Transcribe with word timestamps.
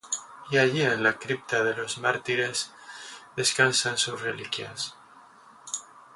Y 0.49 0.57
allí, 0.57 0.81
en 0.81 1.03
la 1.03 1.19
Cripta 1.19 1.63
de 1.63 1.75
los 1.75 1.99
Mártires, 1.99 2.73
descansan 3.35 3.99
sus 3.99 4.19
reliquias. 4.19 4.95